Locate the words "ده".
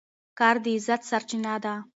1.63-1.73